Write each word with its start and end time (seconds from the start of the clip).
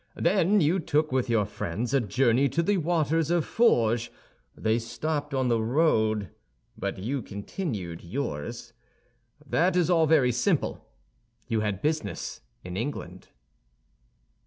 Then 0.17 0.61
you 0.61 0.79
took 0.79 1.11
with 1.11 1.29
your 1.29 1.45
friends 1.45 1.93
a 1.93 2.01
journey 2.01 2.49
to 2.49 2.63
the 2.63 2.77
waters 2.77 3.29
of 3.29 3.45
Forges; 3.45 4.09
they 4.57 4.79
stopped 4.79 5.31
on 5.31 5.47
the 5.47 5.61
road, 5.61 6.31
but 6.75 6.97
you 6.97 7.21
continued 7.21 8.03
yours. 8.03 8.73
That 9.45 9.75
is 9.75 9.91
all 9.91 10.07
very 10.07 10.31
simple: 10.31 10.87
you 11.47 11.59
had 11.59 11.83
business 11.83 12.41
in 12.63 12.77
England." 12.77 13.27